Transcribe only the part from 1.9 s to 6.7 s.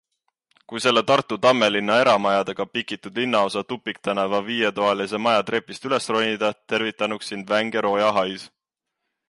eramajadega pikitud linnaosa tupiktänava viietoalise maja trepist üles ronida,